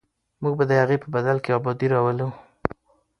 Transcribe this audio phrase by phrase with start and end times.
[0.41, 2.27] موږ به د هغې په بدل کې ابادي راولو.